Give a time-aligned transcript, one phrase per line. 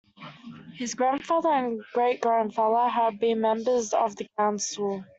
[0.73, 5.05] His grandfather and great-grandfather had also been members of the Council.